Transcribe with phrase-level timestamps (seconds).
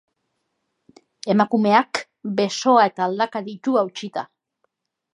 [1.33, 1.83] Emakumea
[2.41, 4.29] besoa eta aldaka ditu hautsita.